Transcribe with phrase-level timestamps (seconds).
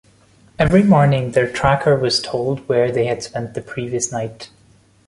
[0.57, 4.49] Every morning, their tracker was told where they had spent the previous night.